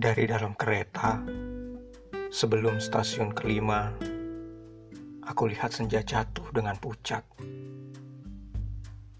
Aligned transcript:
Dari 0.00 0.24
dalam 0.24 0.56
kereta, 0.56 1.20
sebelum 2.32 2.80
stasiun 2.80 3.36
kelima, 3.36 3.92
aku 5.28 5.52
lihat 5.52 5.76
senja 5.76 6.00
jatuh 6.00 6.48
dengan 6.56 6.72
pucat. 6.80 7.20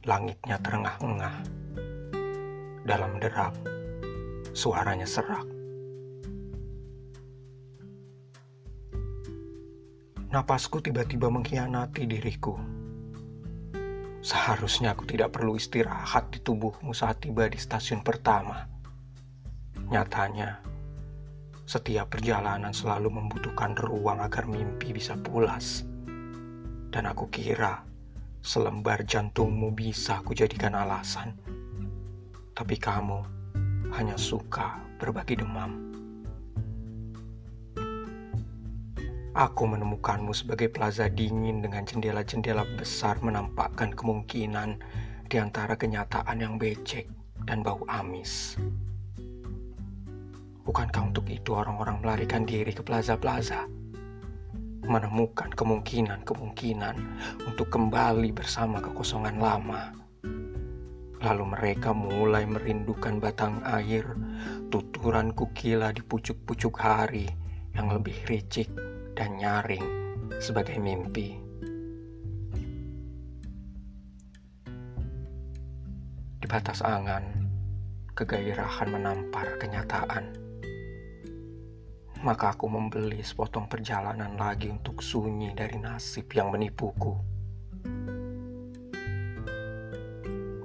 Langitnya 0.08 0.56
terengah-engah. 0.56 1.36
Dalam 2.88 3.12
derap, 3.20 3.52
suaranya 4.56 5.04
serak. 5.04 5.44
Napasku 10.32 10.80
tiba-tiba 10.80 11.28
mengkhianati 11.28 12.08
diriku. 12.08 12.56
Seharusnya 14.24 14.96
aku 14.96 15.04
tidak 15.04 15.36
perlu 15.36 15.60
istirahat 15.60 16.32
di 16.32 16.40
tubuhmu 16.40 16.96
saat 16.96 17.20
tiba 17.20 17.52
di 17.52 17.60
stasiun 17.60 18.00
pertama. 18.00 18.64
Nyatanya, 19.90 20.69
setiap 21.70 22.18
perjalanan 22.18 22.74
selalu 22.74 23.14
membutuhkan 23.14 23.78
ruang 23.78 24.18
agar 24.18 24.42
mimpi 24.50 24.90
bisa 24.90 25.14
pulas. 25.14 25.86
Dan 26.90 27.06
aku 27.06 27.30
kira 27.30 27.86
selembar 28.42 29.06
jantungmu 29.06 29.70
bisa 29.70 30.18
kujadikan 30.26 30.74
alasan. 30.74 31.38
Tapi 32.58 32.74
kamu 32.74 33.22
hanya 33.94 34.18
suka 34.18 34.82
berbagi 34.98 35.38
demam. 35.38 35.94
Aku 39.38 39.62
menemukanmu 39.70 40.34
sebagai 40.34 40.74
plaza 40.74 41.06
dingin 41.06 41.62
dengan 41.62 41.86
jendela-jendela 41.86 42.66
besar 42.74 43.22
menampakkan 43.22 43.94
kemungkinan 43.94 44.82
di 45.30 45.38
antara 45.38 45.78
kenyataan 45.78 46.34
yang 46.42 46.58
becek 46.58 47.06
dan 47.46 47.62
bau 47.62 47.86
amis. 47.86 48.58
Bukankah 50.60 51.08
untuk 51.08 51.24
itu 51.32 51.56
orang-orang 51.56 52.04
melarikan 52.04 52.44
diri 52.44 52.68
ke 52.76 52.84
plaza-plaza? 52.84 53.64
Menemukan 54.84 55.48
kemungkinan-kemungkinan 55.56 56.96
untuk 57.48 57.72
kembali 57.72 58.28
bersama 58.36 58.84
kekosongan 58.84 59.40
lama. 59.40 59.96
Lalu 61.20 61.44
mereka 61.56 61.96
mulai 61.96 62.44
merindukan 62.44 63.20
batang 63.20 63.64
air, 63.64 64.04
tuturan 64.68 65.32
kukila 65.32 65.96
di 65.96 66.04
pucuk-pucuk 66.04 66.76
hari 66.76 67.28
yang 67.72 67.92
lebih 67.92 68.16
ricik 68.28 68.68
dan 69.16 69.40
nyaring 69.40 69.84
sebagai 70.44 70.76
mimpi. 70.76 71.40
Di 76.40 76.46
batas 76.48 76.80
angan, 76.84 77.24
kegairahan 78.16 78.88
menampar 78.92 79.60
kenyataan 79.60 80.49
maka 82.20 82.52
aku 82.52 82.68
membeli 82.68 83.24
sepotong 83.24 83.64
perjalanan 83.64 84.36
lagi 84.36 84.68
untuk 84.68 85.00
sunyi 85.00 85.56
dari 85.56 85.80
nasib 85.80 86.28
yang 86.36 86.52
menipuku. 86.52 87.16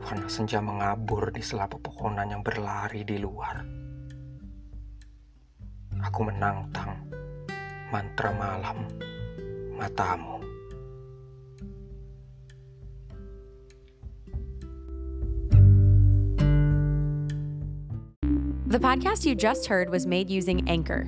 Warna 0.04 0.28
senja 0.28 0.60
mengabur 0.60 1.32
di 1.32 1.40
sela 1.40 1.66
pepohonan 1.72 2.28
yang 2.28 2.44
berlari 2.44 3.08
di 3.08 3.18
luar. 3.18 3.64
Aku 5.96 6.20
menantang 6.28 7.08
mantra 7.88 8.36
malam 8.36 8.84
matamu. 9.80 10.44
The 18.68 18.82
podcast 18.84 19.24
you 19.24 19.40
just 19.40 19.72
heard 19.72 19.88
was 19.88 20.04
made 20.04 20.28
using 20.28 20.68
Anchor. 20.68 21.08